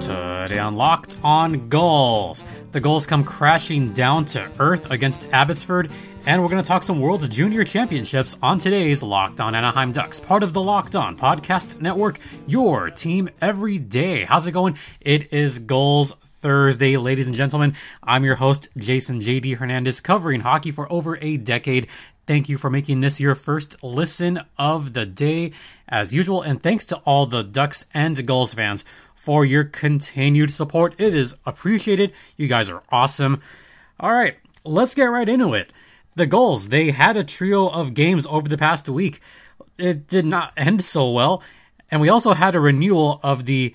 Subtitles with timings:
[0.00, 2.42] Today on Locked on Gulls,
[2.72, 5.90] The Gulls come crashing down to earth against Abbotsford,
[6.24, 10.20] and we're going to talk some World Junior Championships on today's Locked on Anaheim Ducks,
[10.20, 14.24] part of the Locked on Podcast Network, your team every day.
[14.24, 14.78] How's it going?
[15.02, 17.74] It is Gulls Thursday, ladies and gentlemen.
[18.02, 21.88] I'm your host, Jason JD Hernandez, covering hockey for over a decade.
[22.26, 25.52] Thank you for making this your first listen of the day,
[25.88, 28.84] as usual, and thanks to all the Ducks and Gulls fans
[29.14, 30.94] for your continued support.
[30.98, 32.12] It is appreciated.
[32.36, 33.42] You guys are awesome.
[33.98, 35.72] All right, let's get right into it.
[36.14, 39.20] The Gulls, they had a trio of games over the past week.
[39.76, 41.42] It did not end so well.
[41.90, 43.74] And we also had a renewal of the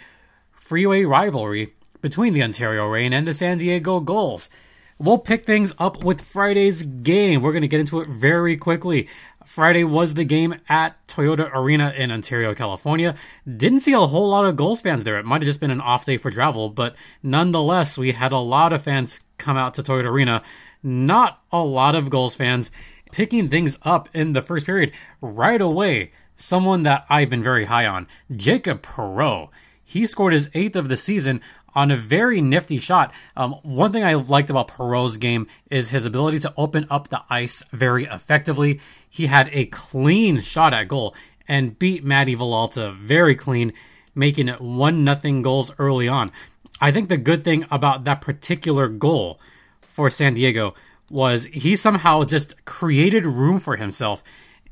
[0.52, 4.50] freeway rivalry between the Ontario Reign and the San Diego Gulls.
[5.00, 7.42] We'll pick things up with Friday's game.
[7.42, 9.10] We're going to get into it very quickly.
[9.46, 13.16] Friday was the game at Toyota Arena in Ontario, California.
[13.46, 15.18] Didn't see a whole lot of Gulls fans there.
[15.20, 18.38] It might have just been an off day for travel, but nonetheless, we had a
[18.38, 20.42] lot of fans come out to Toyota Arena.
[20.82, 22.72] Not a lot of Gulls fans
[23.12, 26.12] picking things up in the first period right away.
[26.36, 29.50] Someone that I've been very high on, Jacob Perreault.
[29.84, 31.42] He scored his eighth of the season
[31.76, 33.14] on a very nifty shot.
[33.36, 37.22] Um, one thing I liked about Perreault's game is his ability to open up the
[37.30, 38.80] ice very effectively.
[39.10, 41.16] He had a clean shot at goal
[41.48, 43.74] and beat Matty Villalta very clean,
[44.16, 46.32] making it one nothing Gulls early on.
[46.80, 49.40] I think the good thing about that particular goal
[49.82, 50.74] for San Diego
[51.10, 54.24] was he somehow just created room for himself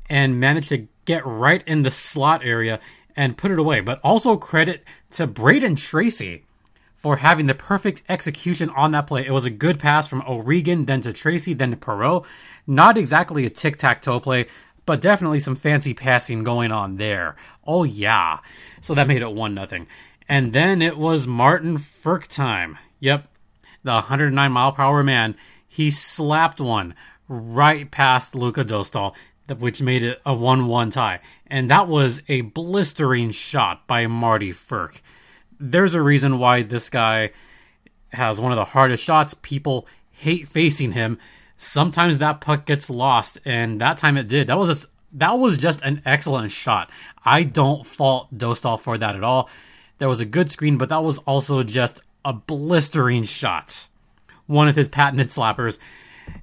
[0.08, 2.80] and managed to get right in the slot area
[3.16, 3.80] and put it away.
[3.80, 6.44] But also credit to Brayden Tracey
[7.02, 9.26] for having the perfect execution on that play.
[9.26, 12.24] It was a good pass from O'Regan, then to Tracey, then to Perreault.
[12.64, 14.46] Not exactly a tic tac toe play,
[14.86, 17.34] but definitely some fancy passing going on there.
[17.66, 18.38] Oh yeah.
[18.80, 19.88] So that made it one nothing.
[20.28, 22.78] And then it was Martin Frk time.
[23.00, 23.26] Yep.
[23.82, 25.34] The 109 mile per hour man.
[25.66, 26.94] He slapped one
[27.26, 29.16] right past Luca Dostal,
[29.58, 31.18] which made it a 1 1 tie.
[31.48, 35.00] And that was a blistering shot by Marty Frk
[35.62, 37.30] there's a reason why this guy
[38.12, 39.34] has one of the hardest shots.
[39.34, 41.18] People hate facing him.
[41.56, 44.48] Sometimes that puck gets lost, and that time it did.
[44.48, 46.90] That was just that was just an excellent shot.
[47.24, 49.48] I don't fault Dostal for that at all.
[49.98, 53.88] There was a good screen, but that was also just a blistering shot.
[54.46, 55.78] One of his patented slappers.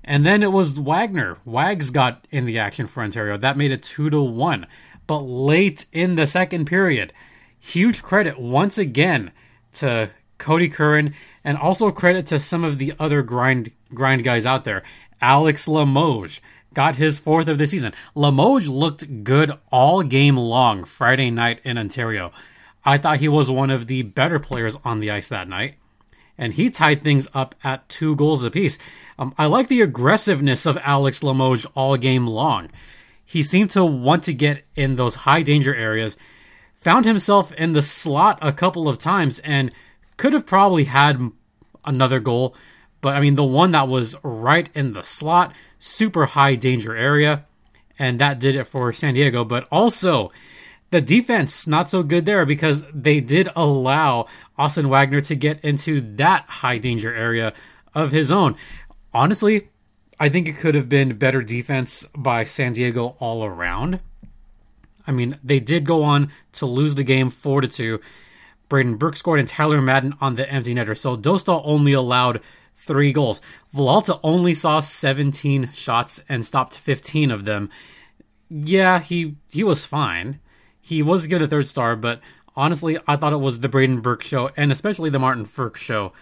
[0.04, 1.38] And then it was Wagner.
[1.46, 3.38] Wags got in the action for Ontario.
[3.38, 4.68] That made it 2 to 1.
[5.08, 7.12] But late in the second period,
[7.60, 9.32] huge credit once again
[9.74, 14.66] to Cody Curran and also credit to some of the other grind grind guys out
[14.66, 14.84] there.
[15.22, 16.42] Alex Limoges
[16.74, 17.94] got his fourth of the season.
[18.16, 22.32] Limoges looked good all game long Friday night in Ontario.
[22.86, 25.76] I thought he was one of the better players on the ice that night.
[26.38, 28.78] And he tied things up at two goals apiece.
[29.18, 32.70] Um, I like the aggressiveness of Alex Limoges all game long.
[33.26, 36.16] He seemed to want to get in those high danger areas
[36.80, 39.72] found himself in the slot a couple of times and
[40.18, 41.32] could have probably had
[41.86, 42.56] another goal.
[43.02, 47.46] But I mean, the one that was right in the slot, super high danger area,
[47.98, 49.46] and that did it for San Diego.
[49.46, 50.32] But also,
[50.92, 54.26] the defense not so good there because they did allow
[54.58, 57.54] Austin Wagner to get into that high danger area
[57.94, 58.56] of his own.
[59.14, 59.70] Honestly,
[60.20, 64.02] I think it could have been better defense by San Diego all around.
[65.10, 68.00] I mean, they did go on to lose the game four to two.
[68.70, 70.96] Brayden Burke scored and Tyler Madden on the empty netter.
[70.96, 72.42] So Dostal only allowed
[72.76, 73.42] three goals.
[73.76, 77.72] Villalta only saw 17 shots and stopped 15 of them.
[78.52, 80.40] Yeah, he he was fine.
[80.80, 82.22] He was given a third star, but
[82.56, 86.14] honestly, I thought it was the Brayden Burke show and especially the Martin Frk show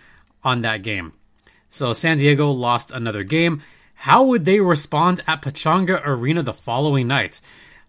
[0.45, 1.11] on that game.
[1.69, 3.63] So San Diego lost another game.
[3.95, 7.41] How would they respond at Pechanga Arena the following night?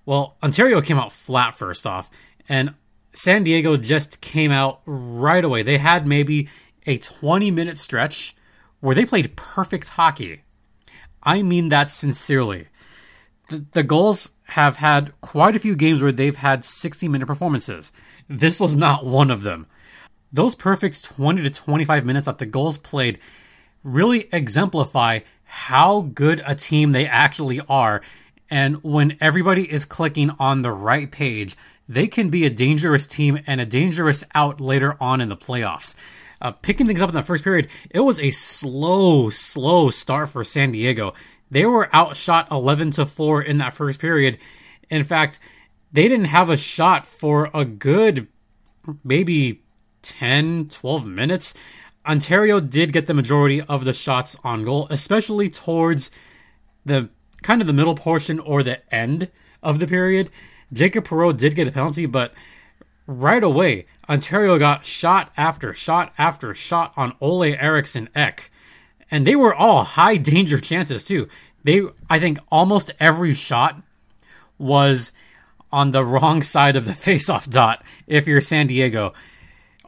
[0.09, 2.09] Well, Ontario came out flat first off,
[2.49, 2.73] and
[3.13, 5.63] San Diego just came out right away.
[5.63, 6.49] They had maybe
[6.87, 8.35] a 20 minute stretch
[8.81, 10.45] where they played perfect hockey.
[11.23, 12.69] I mean that sincerely.
[13.51, 17.93] The, the Gulls have had quite a few games where they've had 60 minute performances.
[18.31, 19.67] This was not one of them.
[20.33, 23.19] Those perfect 20 to 25 minutes that the Gulls played
[23.85, 28.01] really exemplify how good a team they actually are
[28.51, 31.57] and when everybody is clicking on the right page,
[31.89, 35.95] they can be a dangerous team and a dangerous out later on in the playoffs.
[36.41, 40.45] Uh, picking things up in the first period, it was a slow, slow start for
[40.45, 41.15] San Diego.
[41.51, 44.39] They were outshot 11 to 4 in that first period.
[44.89, 45.41] In fact,
[45.93, 48.29] they didn't have a shot for a good
[49.05, 49.63] maybe
[50.03, 51.55] 10, 12 minutes,
[52.07, 56.11] Ontario did get the majority of the shots on goal, especially towards
[56.85, 57.11] the
[57.43, 59.29] kind of the middle portion or the end
[59.63, 60.31] of the period.
[60.73, 62.33] Jacob Perreault did get a penalty, but
[63.07, 68.51] right away, Ontario got shot after shot after shot on Olle Eriksson Ek.
[69.11, 71.29] And they were all high danger chances too.
[71.65, 73.83] They I think almost every shot
[74.59, 75.13] was
[75.71, 79.13] on the wrong side of the faceoff dot if you're San Diego.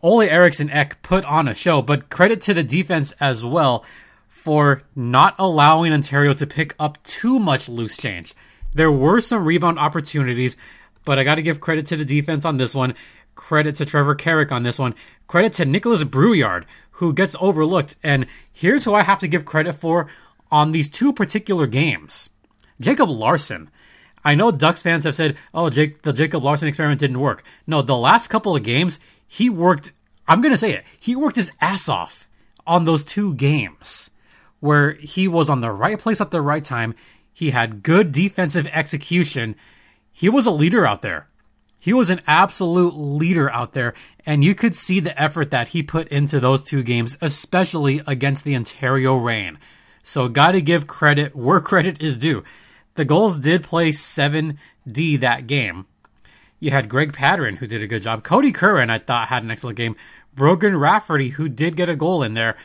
[0.02, 3.84] Olle Eriksson Ek put on a show, but credit to the defense as well
[4.30, 8.32] for not allowing Ontario to pick up too much loose change.
[8.72, 10.56] There were some rebound opportunities,
[11.04, 12.94] but I got to give credit to the defense on this one.
[13.34, 14.94] Credit to Trevor Carrick on this one.
[15.26, 17.96] Credit to Nicolas Brouillard, who gets overlooked.
[18.02, 20.06] And here's who I have to give credit for
[20.50, 22.30] on these two particular games
[22.80, 23.68] Jacob Larsson.
[24.24, 27.42] I know Ducks fans have said, oh, Jake, the Jacob Larsson experiment didn't work.
[27.66, 29.92] No, the last couple of games, he worked,
[30.28, 32.28] I'm going to say it, he worked his ass off
[32.66, 34.10] on those two games
[34.60, 36.94] where he was on the right place at the right time.
[37.32, 39.56] He had good defensive execution.
[40.12, 41.28] He was a leader out there.
[41.78, 43.94] He was an absolute leader out there,
[44.26, 48.44] and you could see the effort that he put into those two games, especially against
[48.44, 49.58] the Ontario Reign.
[50.02, 52.44] So, got to give credit where credit is due.
[52.96, 55.86] The Gulls did play 7D that game.
[56.58, 58.24] You had Greg Pateryn, who did a good job.
[58.24, 59.96] Cody Curran, I thought, had an excellent game.
[60.34, 62.56] Brogan Rafferty, who did get a goal in there.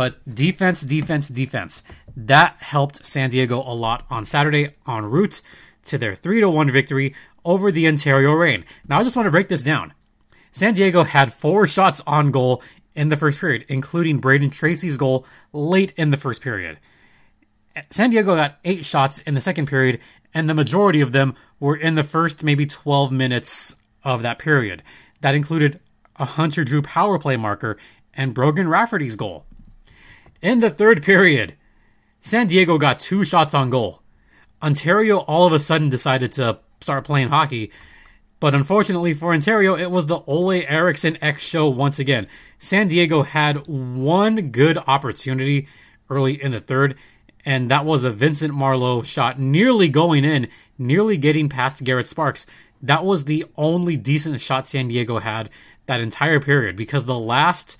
[0.00, 1.82] But defense, defense, defense.
[2.16, 5.42] That helped San Diego a lot on Saturday en route
[5.84, 7.14] to their 3 1 victory
[7.44, 8.64] over the Ontario Reign.
[8.88, 9.92] Now, I just want to break this down.
[10.52, 12.62] San Diego had four shots on goal
[12.94, 16.78] in the first period, including Brayden Tracey's goal late in the first period.
[17.90, 20.00] San Diego got eight shots in the second period,
[20.32, 24.82] and the majority of them were in the first maybe 12 minutes of that period.
[25.20, 25.78] That included
[26.16, 27.76] a Hunter Drew power play marker
[28.14, 29.44] and Brogan Rafferty's goal.
[30.42, 31.54] In the third period,
[32.22, 34.00] San Diego got two shots on goal.
[34.62, 37.70] Ontario all of a sudden decided to start playing hockey,
[38.40, 42.26] but unfortunately for Ontario, it was the Olle Eriksson Ek show once again.
[42.58, 45.68] San Diego had one good opportunity
[46.08, 46.96] early in the third,
[47.44, 50.48] and that was a Vincent Marleau shot nearly going in,
[50.78, 52.46] nearly getting past Garrett Sparks.
[52.80, 55.50] That was the only decent shot San Diego had
[55.84, 57.76] that entire period because the last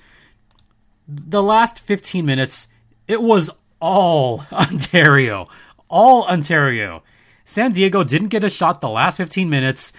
[1.10, 2.68] the last 15 minutes
[3.08, 5.48] it was all Ontario,
[5.88, 7.02] all Ontario.
[7.44, 9.92] San Diego didn't get a shot the last 15 minutes.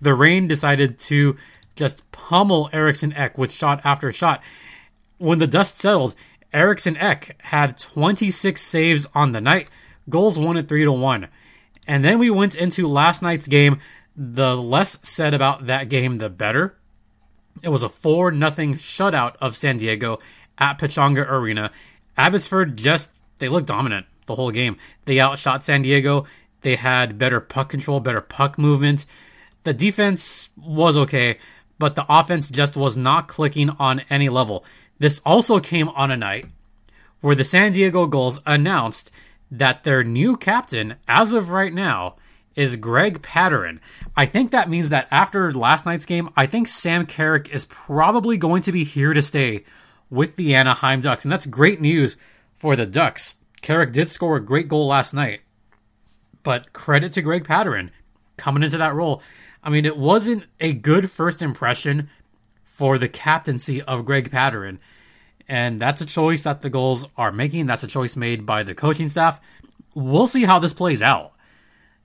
[0.00, 1.36] The Reign decided to
[1.76, 4.42] just pummel Eriksson Ek with shot after shot.
[5.18, 6.14] When the dust settled,
[6.52, 9.68] Eriksson Ek had 26 saves on the night,
[10.08, 11.28] Gulls won at 3 to 1.
[11.86, 13.80] And then we went into last night's game.
[14.16, 16.76] The less said about that game, the better.
[17.62, 20.18] It was a 4 0 shutout of San Diego
[20.58, 21.70] at Pechanga Arena.
[22.16, 24.76] Abbotsford just, they looked dominant the whole game.
[25.04, 26.26] They outshot San Diego.
[26.62, 29.06] They had better puck control, better puck movement.
[29.64, 31.38] The defense was okay,
[31.78, 34.64] but the offense just was not clicking on any level.
[34.98, 36.46] This also came on a night
[37.20, 39.10] where the San Diego Gulls announced
[39.50, 42.16] that their new captain, as of right now,
[42.60, 43.80] is Greg Pateryn.
[44.14, 48.36] I think that means that after last night's game, I think Sam Carrick is probably
[48.36, 49.64] going to be here to stay
[50.10, 51.24] with the Anaheim Ducks.
[51.24, 52.18] And that's great news
[52.54, 53.36] for the Ducks.
[53.62, 55.40] Carrick did score a great goal last night.
[56.42, 57.92] But credit to Greg Pateryn
[58.36, 59.22] coming into that role.
[59.64, 62.10] I mean, it wasn't a good first impression
[62.62, 64.76] for the captaincy of Greg Pateryn.
[65.48, 67.68] And that's a choice that the Gulls are making.
[67.68, 69.40] That's a choice made by the coaching staff.
[69.94, 71.32] We'll see how this plays out.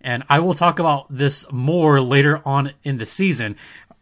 [0.06, 3.56] And I will talk about this more later on in the season.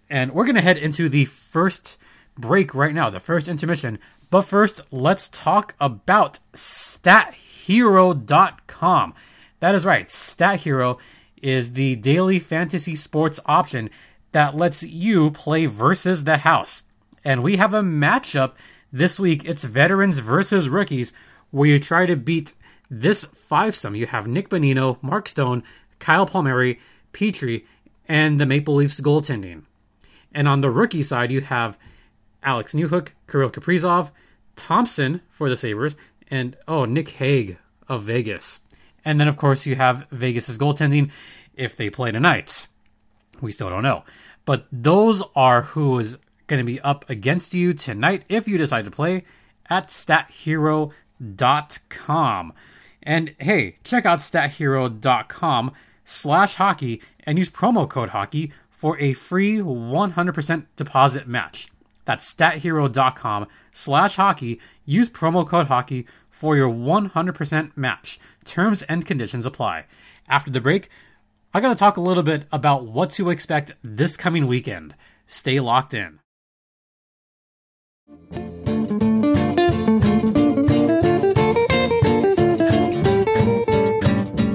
[0.09, 1.97] And we're going to head into the first
[2.37, 3.99] break right now, the first intermission.
[4.29, 9.13] But first, let's talk about StatHero.com.
[9.61, 10.97] That is right, StatHero
[11.41, 13.89] is the daily fantasy sports option
[14.33, 16.83] that lets you play versus the house.
[17.23, 18.55] And we have a matchup
[18.91, 19.45] this week.
[19.45, 21.13] It's veterans versus rookies,
[21.51, 22.55] where you try to beat
[22.89, 23.97] this fivesome.
[23.97, 25.63] You have Nick Bonino, Mark Stone,
[26.03, 26.81] Kyle Palmieri,
[27.13, 27.65] Petrie,
[28.09, 29.63] and the Maple Leafs goaltending.
[30.33, 31.77] And on the rookie side, you have
[32.43, 34.11] Alex Newhook, Kirill Kaprizov,
[34.57, 35.95] Thompson for the Sabres,
[36.29, 37.57] and oh, Nick Hague
[37.87, 38.59] of Vegas.
[39.05, 41.09] And then, of course, you have Vegas's goaltending
[41.55, 42.67] if they play tonight.
[43.39, 44.03] We still don't know.
[44.43, 46.17] But those are who is
[46.47, 49.23] going to be up against you tonight if you decide to play
[49.69, 50.91] at stathero.com.
[53.01, 55.71] And hey, check out stathero.com
[56.05, 61.69] slash hockey and use promo code hockey for a free 100% deposit match.
[62.05, 64.59] That's stathero.com slash hockey.
[64.85, 68.19] Use promo code hockey for your 100% match.
[68.43, 69.85] Terms and conditions apply.
[70.27, 70.89] After the break,
[71.53, 74.95] I got to talk a little bit about what to expect this coming weekend.
[75.27, 76.19] Stay locked in.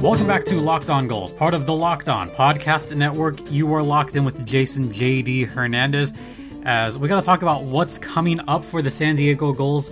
[0.08, 3.52] Welcome back to Locked On Gulls, part of the Locked On Podcast Network.
[3.52, 6.14] You are locked in with Jason JD Hernandez
[6.64, 9.90] as we got to talk about what's coming up for the San Diego Gulls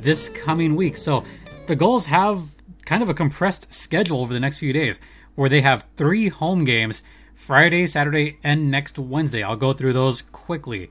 [0.00, 0.96] this coming week.
[0.96, 1.22] So,
[1.66, 2.44] the Gulls have
[2.86, 4.98] kind of a compressed schedule over the next few days
[5.34, 7.02] where they have three home games
[7.34, 9.42] Friday, Saturday, and next Wednesday.
[9.42, 10.90] I'll go through those quickly.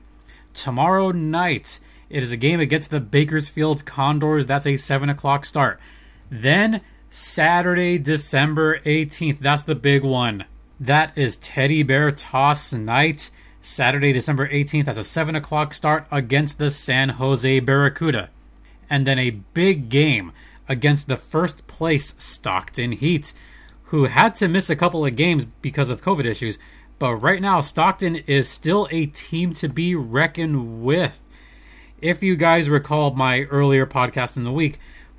[0.54, 4.46] Tomorrow night, it is a game against the Bakersfield Condors.
[4.46, 5.80] That's a 7 o'clock start.
[6.30, 9.38] Then, Saturday, December 18th.
[9.38, 10.44] That's the big one.
[10.78, 13.30] That is Teddy Bear Toss Night.
[13.62, 14.84] Saturday, December 18th.
[14.84, 18.28] That's a 7 o'clock start against the San Jose Barracuda.
[18.90, 20.32] And then a big game
[20.68, 23.32] against the first place Stockton Heat
[23.84, 26.58] who had to miss a couple of games because of COVID issues.
[26.98, 31.20] But right now, Stockton is still a team to be reckoned with.
[32.02, 34.78] If you guys recall my earlier podcast in the week,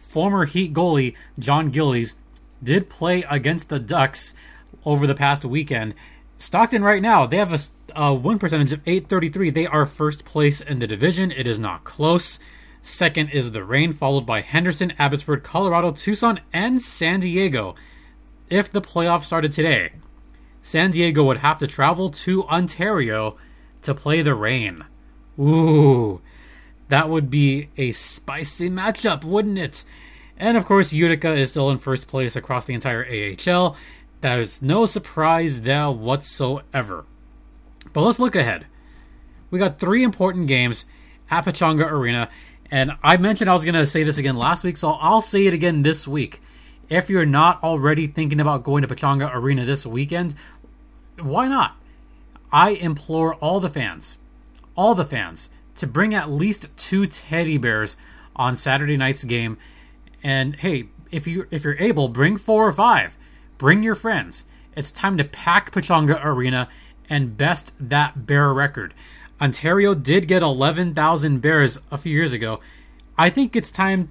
[0.09, 2.15] former Heat goalie Jon Gillies
[2.61, 4.33] did play against the Ducks
[4.85, 5.93] over the past weekend.
[6.37, 7.59] Stockton right now, they have a,
[7.95, 9.49] a win percentage of 833.
[9.49, 11.31] They are first place in the division.
[11.31, 12.39] It is not close.
[12.81, 17.75] Second is the Reign, followed by Henderson, Abbotsford, Colorado, Tucson, and San Diego
[18.49, 19.91] if the playoffs started today,
[20.61, 23.37] San Diego would have to travel to Ontario
[23.81, 24.85] to play the Reign.
[25.39, 26.21] Ooh,
[26.89, 29.83] that would be a spicy matchup, wouldn't it?
[30.37, 33.75] And of course, Utica is still in first place across the entire AHL.
[34.21, 37.05] There's no surprise there whatsoever.
[37.93, 38.65] But let's look ahead.
[39.49, 40.85] We got three important games
[41.31, 42.29] at Pechanga Arena,
[42.69, 45.47] and I mentioned I was going to say this again last week, so I'll say
[45.47, 46.41] it again this week
[46.89, 50.35] if you're not already thinking about going to Pechanga Arena this weekend,
[51.19, 51.75] why not?
[52.51, 54.17] I implore all the fans,
[54.75, 57.97] all the fans, to bring at least two teddy bears
[58.35, 59.57] on Saturday night's game.
[60.23, 63.17] And hey, if you if you're able, bring four or five.
[63.57, 64.45] Bring your friends.
[64.75, 66.69] It's time to pack Pechanga Arena
[67.09, 68.93] and best that bear record.
[69.41, 72.59] Ontario did get 11,000 bears a few years ago.
[73.17, 74.09] I think it's time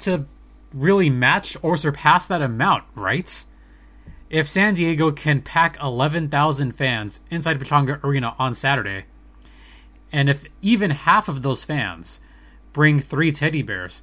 [0.00, 0.26] to
[0.72, 3.44] really match or surpass that amount, right?
[4.30, 9.04] If San Diego can pack 11,000 fans inside Pechanga Arena on Saturday,
[10.12, 12.20] and if even half of those fans
[12.72, 14.02] bring three teddy bears,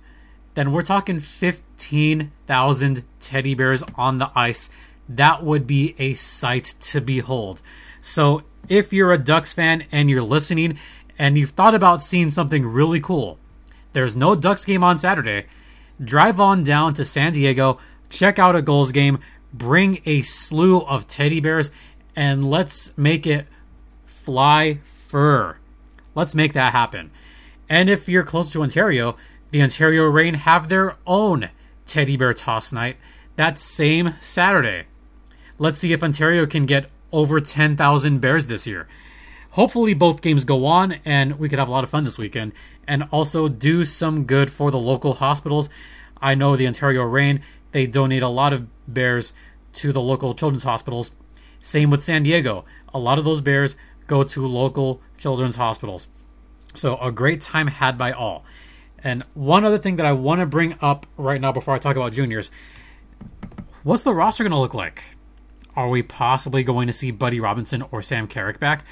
[0.55, 4.69] then we're talking 15,000 teddy bears on the ice.
[5.07, 7.61] That would be a sight to behold.
[8.01, 10.77] So, if you're a Ducks fan and you're listening
[11.17, 13.37] and you've thought about seeing something really cool,
[13.93, 15.45] there's no Ducks game on Saturday,
[16.03, 19.19] drive on down to San Diego, check out a Gulls game,
[19.53, 21.71] bring a slew of teddy bears,
[22.15, 23.47] and let's make it
[24.05, 25.57] fly fur.
[26.17, 27.11] Let's make that happen.
[27.69, 29.15] And if you're close to Ontario,
[29.51, 31.51] the Ontario Reign have their own
[31.85, 32.97] teddy bear toss night
[33.35, 34.85] that same Saturday.
[35.59, 38.87] Let's see if Ontario can get over 10,000 bears this year.
[39.51, 42.51] Hopefully, both games go on and we could have a lot of fun this weekend
[42.87, 45.69] and also do some good for the local hospitals.
[46.19, 47.43] I know the Ontario Reign,
[47.73, 49.33] they donate a lot of bears
[49.73, 51.11] to the local children's hospitals.
[51.59, 52.65] Same with San Diego.
[52.91, 53.75] A lot of those bears
[54.07, 56.07] go to local children's hospitals.
[56.73, 58.45] So, a great time had by all.
[59.03, 61.95] And one other thing that I want to bring up right now before I talk
[61.95, 62.51] about juniors
[63.87, 65.01] what's the roster going to look like?
[65.73, 68.83] Are we possibly going to see Buddy Robinson or Sam Carrick back?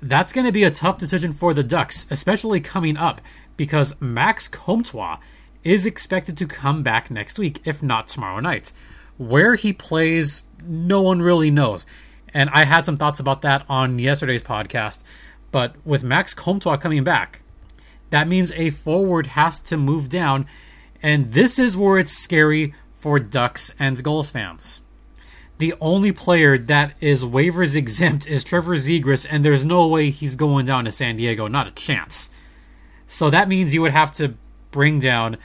[0.00, 3.20] That's going to be a tough decision for the Ducks, especially coming up,
[3.58, 5.18] because Max Comtois
[5.62, 8.72] is expected to come back next week, if not tomorrow night.
[9.18, 11.84] Where he plays, no one really knows.
[12.32, 15.04] And I had some thoughts about that on yesterday's podcast.
[15.52, 17.42] But with Max Comtois coming back,
[18.10, 20.46] that means a forward has to move down.
[21.02, 24.80] And this is where it's scary for Ducks and Gulls fans
[25.60, 30.34] the only player that is waivers exempt is Trevor Zegras, and there's no way he's
[30.34, 31.48] going down to San Diego.
[31.48, 32.30] Not a chance.
[33.06, 34.34] So that means you would have to
[34.70, 35.36] bring down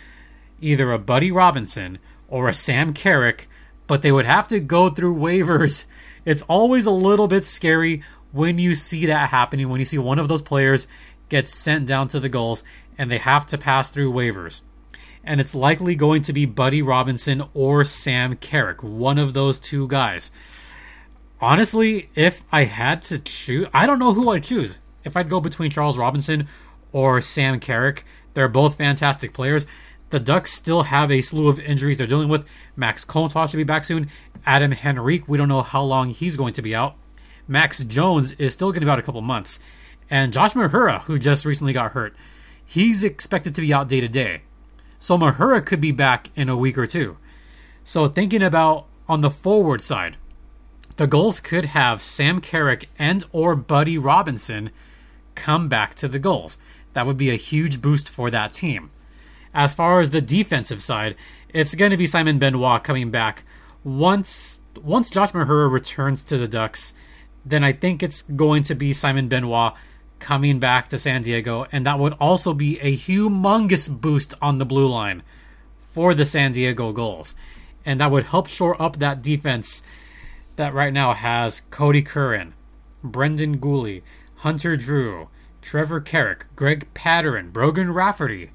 [0.61, 3.49] either a Buddy Robinson or a Sam Carrick,
[3.87, 5.83] but they would have to go through waivers.
[6.23, 8.01] It's always a little bit scary
[8.35, 10.87] when you see that happening, when you see one of those players
[11.29, 12.63] get sent down to the Gulls
[12.97, 14.61] and they have to pass through waivers
[15.25, 19.87] and it's likely going to be Buddy Robinson or Sam Carrick, one of those two
[19.87, 20.31] guys.
[21.41, 24.79] Honestly, if I had to choose, I don't know who I'd choose.
[25.03, 26.47] If I'd go between Charles Robinson
[26.91, 29.65] or Sam Carrick, they're both fantastic players.
[30.11, 32.45] The Ducks still have a slew of injuries they're dealing with.
[32.75, 34.09] Max Comtois should be back soon.
[34.45, 36.95] Adam Henrique, we don't know how long he's going to be out.
[37.47, 39.59] Max Jones is still going to be out a couple months.
[40.09, 42.15] And Josh Mahura, who just recently got hurt,
[42.65, 44.41] he's expected to be out day to day.
[44.99, 47.17] So Mahura could be back in a week or two.
[47.83, 50.17] So thinking about on the forward side,
[50.97, 54.71] the Gulls could have Sam Carrick and or Buddy Robinson
[55.35, 56.57] come back to the Gulls.
[56.93, 58.91] That would be a huge boost for that team.
[59.53, 61.15] As far as the defensive side,
[61.49, 63.43] it's going to be Simon Benoit coming back
[63.83, 66.93] once once Josh Mahura returns to the Ducks.
[67.45, 69.73] Then I think it's going to be Simon Benoit
[70.19, 74.65] coming back to San Diego, and that would also be a humongous boost on the
[74.65, 75.21] blue line
[75.79, 77.35] for the San Diego Gulls.
[77.85, 79.83] And that would help shore up that defense
[80.55, 82.53] that right now has Cody Curran,
[83.03, 84.01] Brendan Guhle,
[84.37, 85.29] Hunter Drew,
[85.61, 88.51] Trevor Carrick, Greg Pateryn, Brogan Rafferty.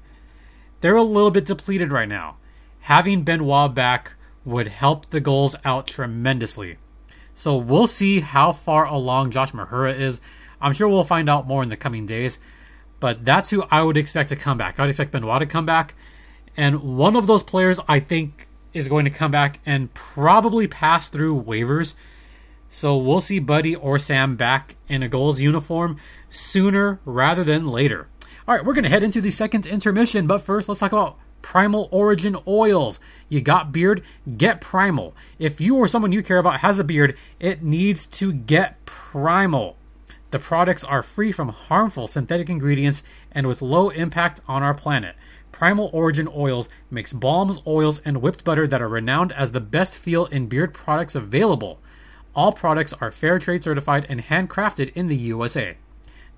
[0.81, 2.37] They're a little bit depleted right now.
[2.81, 6.77] Having Benoit back would help the Gulls out tremendously.
[7.41, 10.21] So we'll see how far along Josh Mahura is.
[10.61, 12.37] I'm sure we'll find out more in the coming days.
[12.99, 14.77] But that's who I would expect to come back.
[14.77, 15.95] I would expect Benoit to come back.
[16.55, 21.09] And one of those players I think is going to come back and probably pass
[21.09, 21.95] through waivers.
[22.69, 25.97] So we'll see Buddy or Sam back in a Gulls uniform
[26.29, 28.07] sooner rather than later.
[28.47, 31.17] All right, we're going to head into the second intermission, but first let's talk about
[31.41, 32.99] Primal Origin Oils.
[33.29, 34.03] You got beard?
[34.37, 35.15] Get Primal.
[35.39, 39.77] If you or someone you care about has a beard, it needs to get Primal.
[40.31, 45.15] The products are free from harmful synthetic ingredients and with low impact on our planet.
[45.51, 49.95] Primal Origin Oils makes balms, oils, and whipped butter that are renowned as the best
[49.97, 51.79] feel in beard products available.
[52.33, 55.75] All products are fair trade certified and handcrafted in the USA.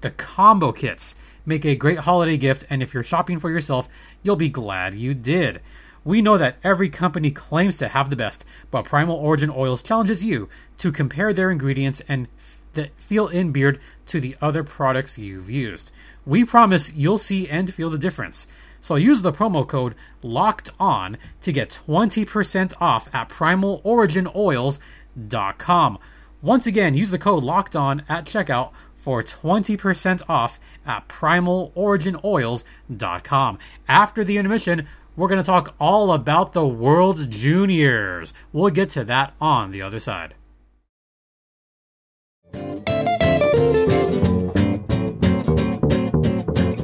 [0.02, 3.90] The combo kits make a great holiday gift, and if you're shopping for yourself,
[4.22, 5.62] you'll be glad you did.
[6.06, 10.24] We know that every company claims to have the best, but Primal Origin Oils challenges
[10.24, 12.28] you to compare their ingredients and
[12.74, 15.92] that feel in beard to the other products you've used.
[16.26, 18.48] We promise you'll see and feel the difference.
[18.82, 26.00] So use the promo code LOCKED ON to get 20% off at primaloriginoils.com.
[26.42, 28.72] Once again, use the code LOCKED ON at checkout
[29.04, 33.60] for 20% off at primaloriginoils.com.
[33.86, 34.88] After the intermission,
[35.18, 38.34] we're going to talk all about the World Juniors.
[38.54, 40.36] We'll get to that on the other side.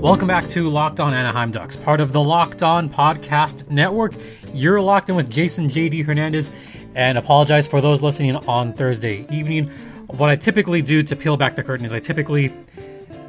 [0.02, 4.14] Welcome back to Locked On Anaheim Ducks, part of the Locked On Podcast Network.
[4.54, 6.52] You're locked in with Jason JD Hernandez,
[6.96, 9.70] and apologize for those listening on Thursday evening.
[10.10, 12.52] What I typically do to peel back the curtain is I typically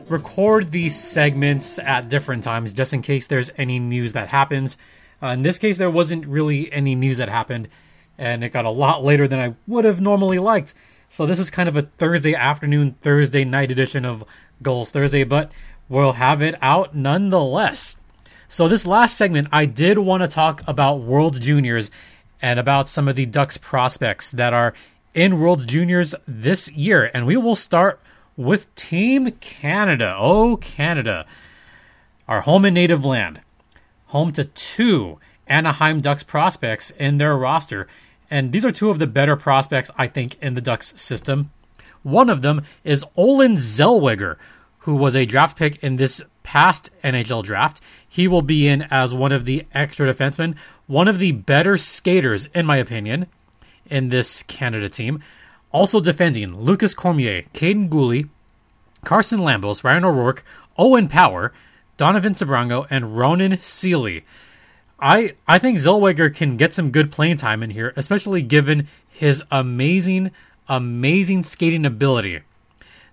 [0.09, 4.79] record these segments at different times just in case there's any news that happens.
[5.23, 7.69] Uh, in this case, there wasn't really any news that happened,
[8.17, 10.73] and it got a lot later than I would have normally liked.
[11.11, 14.25] So this is kind of a Thursday afternoon, Thursday night edition of
[14.63, 15.53] Gulls Thursday, but
[15.91, 17.97] we'll have it out nonetheless.
[18.49, 21.91] So this last segment, I did want to talk about World Juniors
[22.41, 24.73] and about some of the Ducks prospects that are
[25.15, 28.01] in World Juniors this year, and we will start
[28.37, 30.17] with Team Canada.
[30.19, 31.27] Oh, Canada,
[32.29, 33.41] our home and native land,
[34.07, 37.89] home to two Anaheim Ducks prospects in their roster.
[38.31, 41.51] And these are two of the better prospects, I think, in the Ducks system.
[42.03, 44.37] One of them is Olen Zellweger,
[44.81, 47.83] who was a draft pick in this past NHL draft.
[48.09, 50.55] He will be in as one of the extra defensemen,
[50.87, 53.27] one of the better skaters, in my opinion,
[53.91, 55.23] in this Canada team.
[55.73, 58.29] Also defending Lukas Cormier, Kaiden Guhle,
[59.05, 60.45] Carson Lambos, Ryan O'Rourke,
[60.77, 61.53] Owen Power,
[61.97, 64.25] Donovan Sebrango, and Ronan Seely.
[64.99, 69.43] I I think Zellweger can get some good playing time in here, especially given his
[69.51, 70.31] amazing,
[70.69, 72.41] amazing skating ability.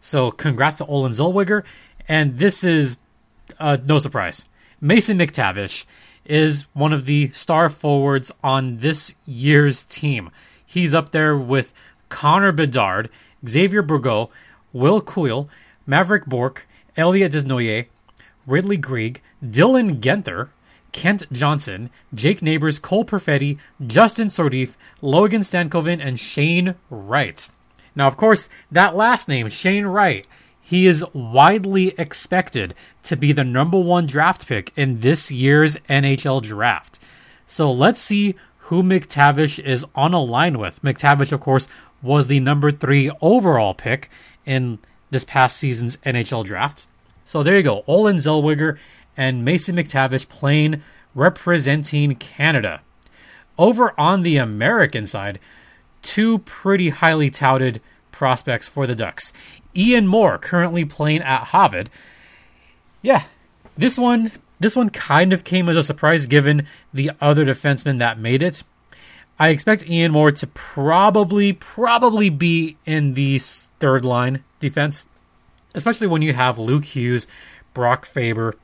[0.01, 1.63] So congrats to Olen Zellweger,
[2.07, 2.97] and this is
[3.59, 4.45] uh, no surprise.
[4.81, 5.85] Mason McTavish
[6.25, 10.29] is one of the star forwards on this year's team.
[10.67, 11.73] He's up there with
[12.09, 13.09] Connor Bedard,
[13.47, 14.29] Xavier Bourgault,
[14.73, 15.49] Will Coyle,
[15.87, 17.87] Mavrik Bourque, Elliot Desnoyers,
[18.45, 20.49] Ridley Greig, Dylan Guenther,
[20.91, 27.49] Kent Johnson, Jake Neighbours, Cole Perfetti, Justin Sourdif, Logan Stankoven, and Shane Wright.
[27.95, 30.27] Now, of course, that last name, Shane Wright,
[30.61, 36.41] he is widely expected to be the number one draft pick in this year's NHL
[36.41, 36.99] draft.
[37.45, 38.35] So let's see
[38.67, 40.81] who McTavish is on a line with.
[40.81, 41.69] McTavish, of course,
[42.01, 44.09] was the number three overall pick
[44.45, 46.85] in this past season's NHL draft.
[47.23, 47.85] So there you go.
[47.87, 48.77] Olen Zellweger
[49.15, 50.81] and Mason McTavish playing
[51.15, 52.81] representing Canada.
[53.57, 55.39] Over on the American side,
[56.01, 59.31] two pretty highly touted prospects for the Ducks.
[59.75, 61.89] Ian Moore currently playing at Harvard.
[63.01, 63.23] Yeah,
[63.77, 68.19] this one this one kind of came as a surprise given the other defensemen that
[68.19, 68.63] made it.
[69.39, 75.05] I expect Ian Moore to probably probably be in the third line defense,
[75.75, 77.27] especially when you have Luke Hughes,
[77.73, 78.55] Brock Faber,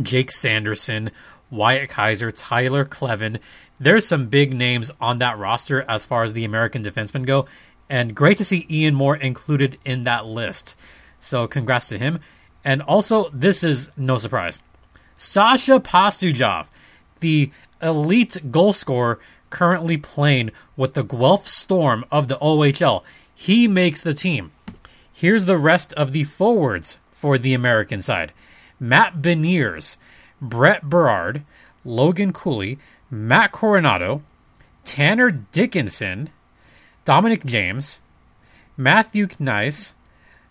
[0.00, 1.10] Jake Sanderson,
[1.50, 3.40] Wyatt Kaiser, Tyler Kleven.
[3.80, 7.46] There's some big names on that roster as far as the American defensemen go,
[7.90, 10.76] and great to see Ian Moore included in that list.
[11.18, 12.20] So congrats to him.
[12.64, 14.60] And also, this is no surprise.
[15.18, 16.68] Sasha Pastujov,
[17.18, 17.50] the
[17.82, 19.18] elite goal scorer
[19.50, 23.02] currently playing with the Guelph Storm of the OHL,
[23.34, 24.52] he makes the team.
[25.12, 28.32] Here's the rest of the forwards for the American side
[28.78, 29.96] Matt Beniers,
[30.40, 31.42] Brett Berard,
[31.84, 32.78] Logan Cooley,
[33.10, 34.22] Matt Coronato,
[34.84, 36.30] Tanner Dickinson,
[37.04, 37.98] Dominic James,
[38.76, 39.94] Matthew Knies,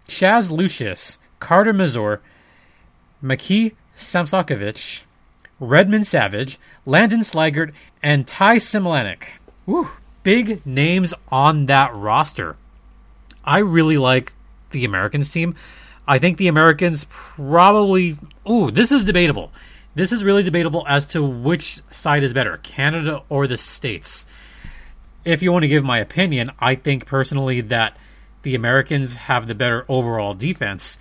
[0.10, 2.20] Chaz Lucius, Carter Mazur,
[3.24, 5.04] Maki Samoskevich,
[5.60, 9.24] Redmond Savage, Landon Slaggert, and Ty Smilanic.
[9.66, 9.90] Woo,
[10.24, 12.56] big names on that roster.
[13.44, 14.34] I really like
[14.72, 15.56] the Americans team.
[16.08, 18.18] I think the Americans probably.
[18.50, 19.52] Ooh, this is debatable.
[19.96, 24.26] This is really debatable as to which side is better, Canada or the States.
[25.26, 27.98] If you want to give my opinion, I think personally that
[28.44, 31.00] the Americans have the better overall defense.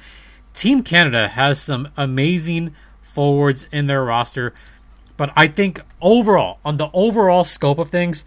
[0.55, 2.75] Team Canada has some amazing
[3.17, 4.53] forwards in their roster,
[5.17, 8.27] but I think overall, on the overall scope of things,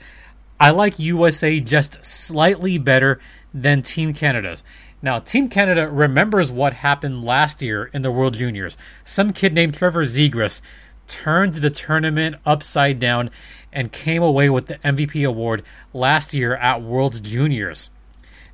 [0.59, 3.19] I like USA just slightly better
[3.53, 4.63] than Team Canada's.
[4.99, 8.77] Now, Team Canada remembers what happened last year in the World Juniors.
[9.05, 10.63] Some kid named Trevor Zegras
[11.07, 13.29] turned the tournament upside down
[13.71, 17.91] and came away with the MVP award last year at World Juniors.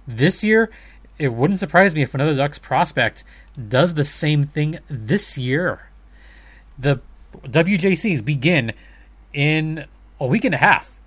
[0.05, 0.69] This year,
[1.17, 3.23] it wouldn't surprise me if another Ducks prospect
[3.69, 5.89] does the same thing this year.
[6.77, 7.01] The
[7.43, 8.73] WJCs begin
[9.33, 9.85] in
[10.19, 10.99] a week and a half.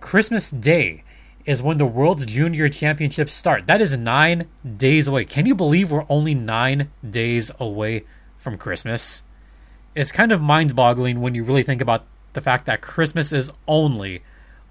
[0.00, 1.02] Christmas Day
[1.44, 3.66] is when the World's Junior Championships start.
[3.66, 5.24] That is nine days away.
[5.24, 8.04] Can you believe we're only nine days away
[8.36, 9.22] from Christmas?
[9.94, 13.50] It's kind of mind boggling when you really think about the fact that Christmas is
[13.66, 14.22] only,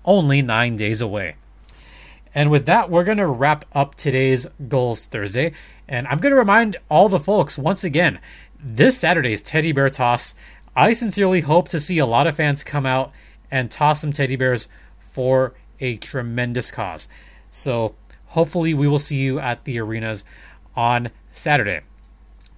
[0.04, 1.36] only nine days away.
[2.36, 5.54] And with that, we're going to wrap up today's Gulls Thursday.
[5.88, 8.20] And I'm going to remind all the folks once again
[8.60, 10.36] this Saturday's Teddy Bear Toss.
[10.76, 13.12] I sincerely hope to see a lot of fans come out
[13.50, 17.08] and toss some teddy bears for a tremendous cause.
[17.52, 17.96] So
[18.28, 20.24] hopefully we will see you at the arenas
[20.76, 21.82] on Saturday.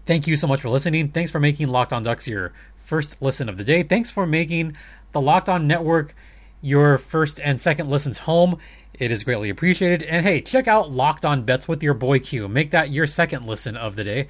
[0.06, 1.10] Thank you so much for listening.
[1.10, 3.84] Thanks for making Locked On Ducks your first listen of the day.
[3.84, 4.76] Thanks for making
[5.12, 6.16] the Locked On Network
[6.62, 8.58] your first and second listens home.
[8.94, 10.04] It is greatly appreciated.
[10.04, 12.48] And hey, check out Locked On Bets with your boy Q.
[12.48, 14.28] Make that your second listen of the day.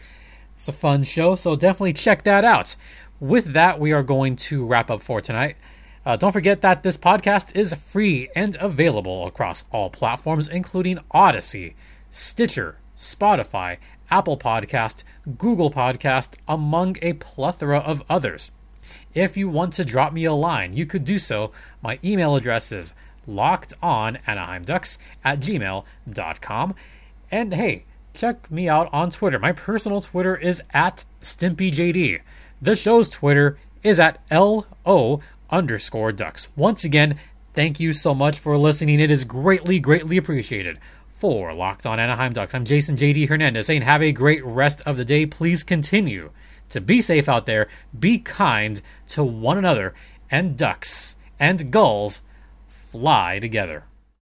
[0.58, 2.76] It's a fun show, so definitely check that out.
[3.20, 5.56] With that, we are going to wrap up for tonight.
[6.04, 11.76] Uh, don't forget that this podcast is free and available across all platforms, including Audacy,
[12.10, 13.78] Stitcher, Spotify,
[14.10, 15.04] Apple Podcast,
[15.38, 18.50] Google Podcast, among a plethora of others.
[19.14, 21.52] If you want to drop me a line, you could do so.
[21.84, 22.96] My email address is
[23.30, 26.76] lockedonanaheimducks at gmail.com.
[27.30, 27.86] And hey,
[28.18, 29.38] check me out on Twitter.
[29.38, 32.20] My personal Twitter is at StimpyJD.
[32.60, 36.48] The show's Twitter is at LO underscore ducks.
[36.56, 37.20] Once again,
[37.54, 39.00] thank you so much for listening.
[39.00, 40.80] It is greatly, greatly appreciated.
[41.08, 44.98] For Locked On Anaheim Ducks, I'm Jason JD Hernandez saying have a great rest of
[44.98, 45.26] the day.
[45.26, 46.32] Please continue
[46.70, 49.96] to be safe out there, be kind to one another,
[50.30, 52.22] and ducks and gulls
[52.68, 53.87] fly together.